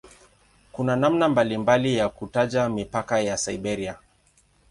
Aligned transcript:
Kuna 0.71 0.95
namna 0.95 1.29
mbalimbali 1.29 1.95
ya 1.97 2.09
kutaja 2.09 2.69
mipaka 2.69 3.19
ya 3.21 3.37
"Siberia". 3.37 3.97